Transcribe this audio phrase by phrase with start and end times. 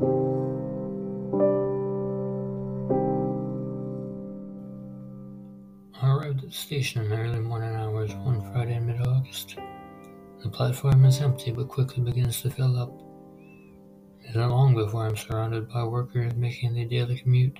[0.00, 0.04] I
[6.02, 9.56] arrived at the station in the early morning hours one Friday in mid August.
[10.44, 12.92] The platform is empty but quickly begins to fill up.
[14.22, 17.58] It isn't long before I'm surrounded by workers making the daily commute.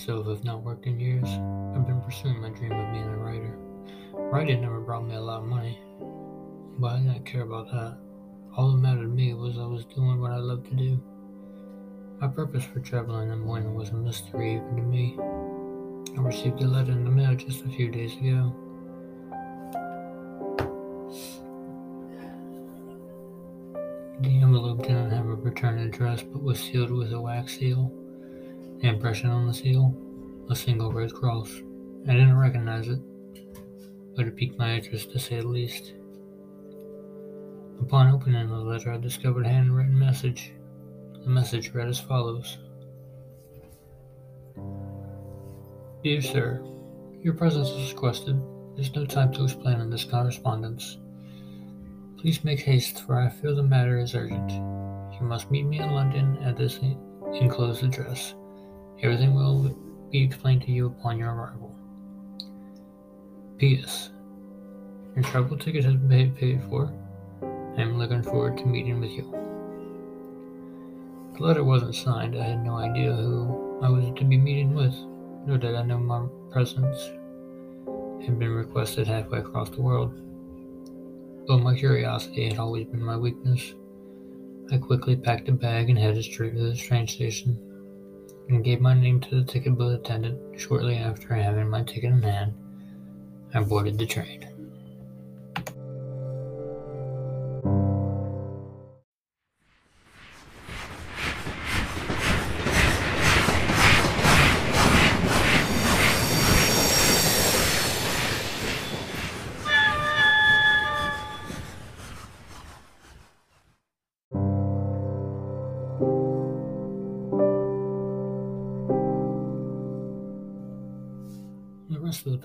[0.00, 1.28] Myself have not worked in years.
[1.28, 3.54] I've been pursuing my dream of being a writer.
[4.14, 5.78] Writing never brought me a lot of money,
[6.78, 7.98] but I didn't care about that.
[8.56, 10.98] All that mattered to me was I was doing what I loved to do.
[12.18, 15.18] My purpose for traveling and when was a mystery even to me.
[16.16, 18.56] I received a letter in the mail just a few days ago.
[24.20, 27.99] The envelope didn't have a return address but was sealed with a wax seal.
[28.82, 29.94] Impression on the seal?
[30.48, 31.50] A single red cross.
[32.08, 32.98] I didn't recognize it,
[34.16, 35.92] but it piqued my interest to say the least.
[37.78, 40.54] Upon opening the letter, I discovered a handwritten message.
[41.22, 42.56] The message read as follows
[46.02, 46.64] Dear Sir,
[47.20, 48.40] Your presence is requested.
[48.76, 50.96] There's no time to explain in this correspondence.
[52.16, 54.50] Please make haste, for I feel the matter is urgent.
[54.50, 56.78] You must meet me in London at this
[57.34, 58.34] enclosed address.
[59.02, 59.74] Everything will
[60.10, 61.74] be explained to you upon your arrival.
[63.56, 64.10] P.S.
[65.14, 66.92] Your travel ticket has been paid for.
[67.78, 69.22] I am looking forward to meeting with you.
[71.34, 72.36] The letter wasn't signed.
[72.36, 74.94] I had no idea who I was to be meeting with,
[75.46, 76.98] nor did I know my presence
[78.26, 80.12] had been requested halfway across the world.
[81.48, 83.72] Though my curiosity had always been my weakness,
[84.70, 87.58] I quickly packed a bag and headed straight to the train station
[88.50, 92.22] and gave my name to the ticket booth attendant shortly after having my ticket in
[92.22, 92.52] hand.
[93.54, 94.49] I boarded the train.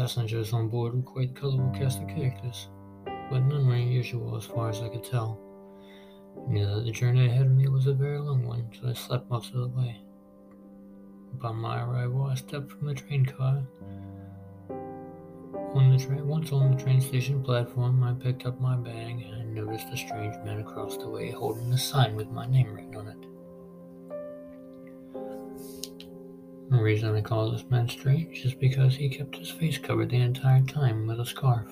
[0.00, 2.68] Passengers on board were quite colorful cast of characters,
[3.04, 5.38] but none were unusual as far as I could tell.
[6.38, 8.94] I knew that the journey ahead of me was a very long one, so I
[8.94, 10.00] slept most of the way.
[11.34, 13.62] Upon my arrival, I stepped from the train car.
[15.74, 19.54] On the train, once on the train station platform, I picked up my bag and
[19.54, 23.08] noticed a strange man across the way holding a sign with my name written on
[23.08, 23.29] it.
[26.70, 30.20] The reason I call this man strange is because he kept his face covered the
[30.20, 31.66] entire time with a scarf.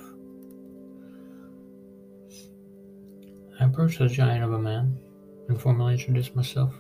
[3.61, 4.99] I approached the giant of a man
[5.49, 6.75] and formally introduced myself.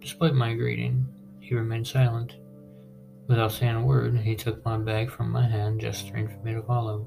[0.00, 1.06] Despite my greeting,
[1.38, 2.34] he remained silent.
[3.28, 6.62] Without saying a word, he took my bag from my hand, gesturing for me to
[6.62, 7.06] follow.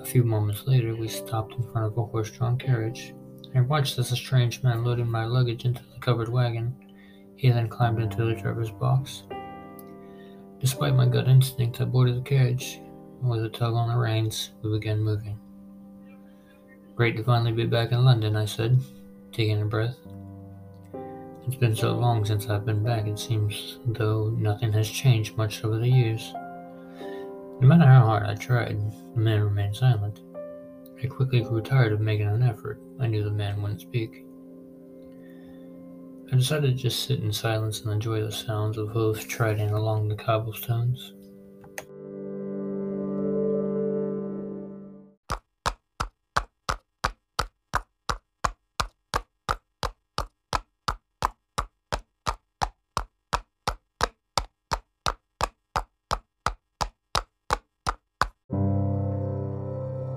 [0.00, 3.14] A few moments later, we stopped in front of a horse drawn carriage.
[3.54, 6.74] I watched as a strange man loaded my luggage into the covered wagon.
[7.36, 9.22] He then climbed into the driver's box.
[10.60, 12.80] Despite my gut instinct, I boarded the carriage,
[13.20, 15.38] and with a tug on the reins, we began moving.
[16.94, 18.80] Great to finally be back in London, I said,
[19.32, 19.96] taking a breath.
[21.46, 25.62] It's been so long since I've been back, it seems though nothing has changed much
[25.62, 26.32] over the years.
[27.60, 28.80] No matter how hard I tried,
[29.14, 30.22] the man remained silent.
[31.02, 32.80] I quickly grew tired of making an effort.
[32.98, 34.25] I knew the man wouldn't speak.
[36.32, 40.08] I decided to just sit in silence and enjoy the sounds of hooves treading along
[40.08, 41.12] the cobblestones.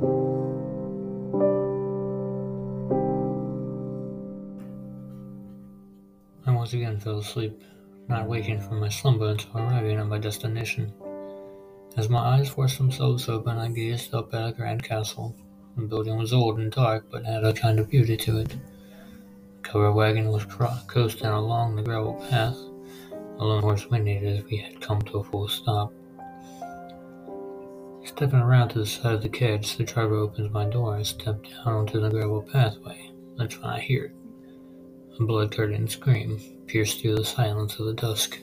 [0.02, 0.49] I
[6.70, 7.60] once again fell asleep,
[8.08, 10.94] not waking from my slumber until arriving at my destination.
[11.98, 15.36] As my eyes forced themselves open, I gazed up at a grand castle.
[15.76, 18.50] The building was old and dark, but had a kind of beauty to it.
[18.50, 18.58] The
[19.64, 22.56] covered wagon was coasting along the gravel path.
[23.40, 25.92] A lone horse whinnied as we had come to a full stop.
[28.04, 30.98] Stepping around to the side of the carriage, the driver opens my door.
[30.98, 33.10] and steps down onto the gravel pathway.
[33.40, 34.16] That's when I hear it.
[35.20, 36.40] A blood-curdling scream
[36.70, 38.38] pierced through the silence of the dusk.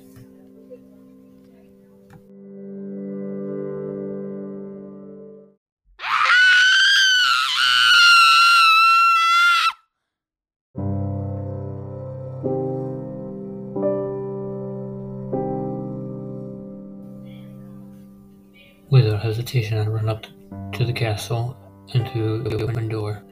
[18.91, 20.27] Without hesitation, I run up
[20.73, 21.57] to the castle
[21.95, 23.23] and to the open door.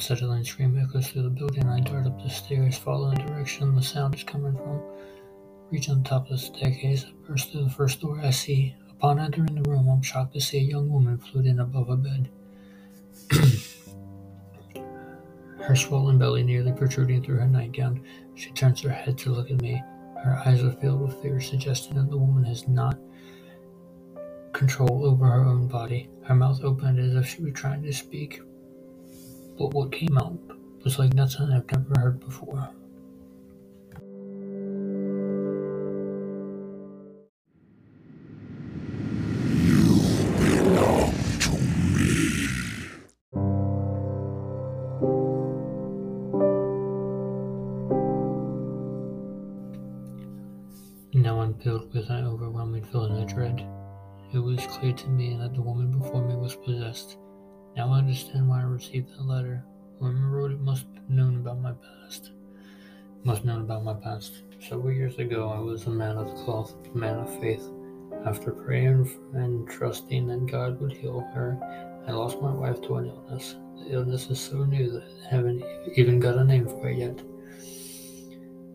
[0.00, 1.68] Another unsettling scream echoes through the building.
[1.68, 4.80] I dart up the stairs, following the direction the sound is coming from.
[5.70, 8.74] Reaching the top of the staircase, I burst through the first door I see.
[8.90, 12.30] Upon entering the room, I'm shocked to see a young woman floating above a bed.
[15.58, 18.02] her swollen belly nearly protruding through her nightgown.
[18.36, 19.82] She turns her head to look at me.
[20.24, 22.98] Her eyes are filled with fear, suggesting that the woman has not
[24.54, 26.08] control over her own body.
[26.22, 28.40] Her mouth opened as if she were trying to speak,
[29.58, 30.38] but what came out
[30.84, 32.70] was like nothing I've never heard before.
[51.12, 53.66] Now I'm filled with an overwhelming feeling of dread.
[54.32, 57.18] It was clear to me that the woman before me was possessed.
[57.76, 59.64] Now I understand why I received that letter.
[59.98, 62.32] Whoever wrote it must have known about my past.
[63.22, 64.42] Must known about my past.
[64.60, 67.68] Several years ago, I was a man of the cloth, a man of faith.
[68.26, 71.58] After praying and trusting that God would heal her,
[72.06, 73.56] I lost my wife to an illness.
[73.78, 75.62] The illness is so new that I haven't
[75.96, 77.22] even got a name for it yet.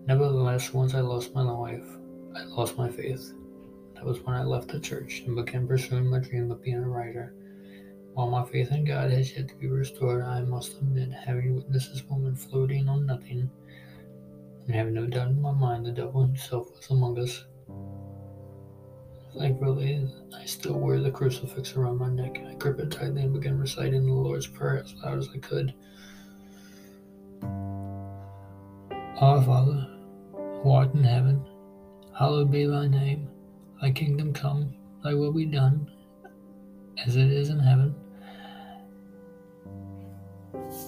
[0.07, 1.87] Nevertheless, once I lost my wife,
[2.35, 3.33] I lost my faith.
[3.95, 6.87] That was when I left the church and began pursuing my dream of being a
[6.87, 7.33] writer.
[8.15, 11.91] While my faith in God has yet to be restored, I must admit, having witnessed
[11.91, 13.51] this woman floating on nothing,
[14.65, 17.43] and having no doubt in my mind the devil himself was among us.
[19.37, 22.41] Thankfully, I still wear the crucifix around my neck.
[22.49, 25.73] I grip it tightly and begin reciting the Lord's Prayer as loud as I could.
[29.19, 29.89] Our Father,
[30.63, 31.45] who art in heaven,
[32.17, 33.27] Hallowed be thy name.
[33.81, 34.73] Thy kingdom come,
[35.03, 35.91] thy will be done,
[37.05, 37.93] as it is in heaven.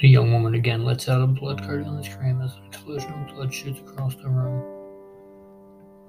[0.00, 3.78] The young woman again lets out a blood-curdling scream as an explosion of blood shoots
[3.78, 4.62] across the room.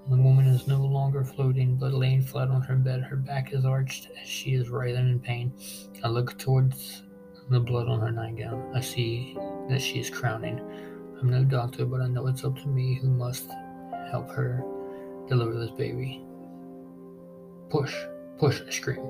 [0.09, 3.03] The woman is no longer floating, but laying flat on her bed.
[3.03, 5.53] Her back is arched as she is writhing in pain.
[6.03, 7.03] I look towards
[7.49, 8.71] the blood on her nightgown.
[8.75, 9.37] I see
[9.69, 10.59] that she is crowning.
[11.21, 13.49] I'm no doctor, but I know it's up to me who must
[14.09, 14.63] help her
[15.27, 16.23] deliver this baby.
[17.69, 17.95] Push,
[18.39, 19.07] push, I scream,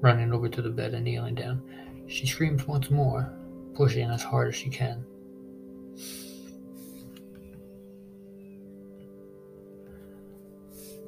[0.00, 1.62] running over to the bed and kneeling down.
[2.08, 3.32] She screams once more,
[3.74, 5.04] pushing as hard as she can.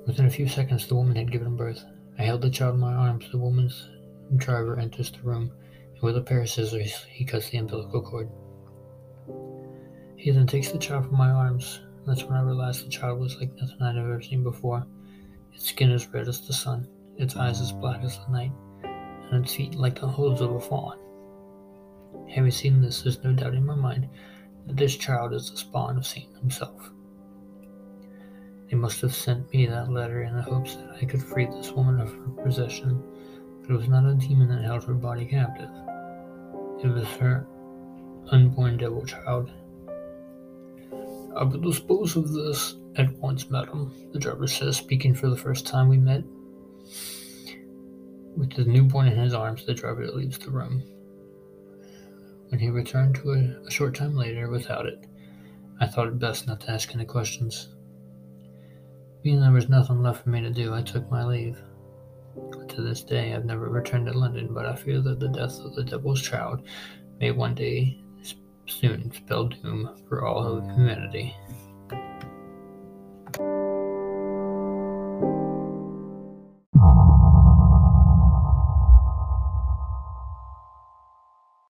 [0.06, 1.84] Within a few seconds, the woman had given birth.
[2.18, 3.30] I held the child in my arms.
[3.30, 3.88] The woman's
[4.36, 5.52] driver enters the room,
[5.94, 8.28] and with a pair of scissors, he cuts the umbilical cord.
[10.16, 11.80] He then takes the child from my arms.
[12.06, 14.84] That's when I realized the child was like nothing I'd ever seen before.
[15.52, 18.52] Its skin as red as the sun, its eyes as black as the night,
[18.82, 20.98] and its feet like the hooves of a fawn.
[22.34, 24.08] Having seen this, there's no doubt in my mind
[24.66, 26.90] that this child is the spawn of Satan himself.
[28.70, 31.72] They must have sent me that letter in the hopes that I could free this
[31.72, 33.02] woman of her possession.
[33.60, 35.68] But it was not a demon that held her body captive.
[36.82, 37.46] It was her
[38.30, 39.50] unborn devil child.
[41.36, 45.66] I will dispose of this at once, madam, the driver says, speaking for the first
[45.66, 46.24] time we met.
[48.36, 50.82] With the newborn in his arms, the driver leaves the room.
[52.52, 55.06] When he returned to a, a short time later without it,
[55.80, 57.70] I thought it best not to ask any questions.
[59.22, 61.58] Being there was nothing left for me to do, I took my leave.
[62.68, 65.74] To this day, I've never returned to London, but I fear that the death of
[65.74, 66.68] the devil's child
[67.18, 67.98] may one day
[68.66, 71.34] soon spell doom for all of humanity.